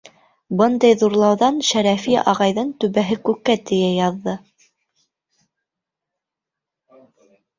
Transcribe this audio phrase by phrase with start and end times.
[0.59, 4.35] Бындай ҙурлауҙан Шәрәфи ағайҙың түбәһе күккә тейә яҙҙы.